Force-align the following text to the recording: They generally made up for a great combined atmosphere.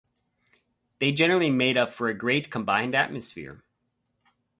They 0.97 1.11
generally 1.11 1.51
made 1.51 1.77
up 1.77 1.93
for 1.93 2.07
a 2.07 2.13
great 2.17 2.49
combined 2.49 2.95
atmosphere. 2.95 3.63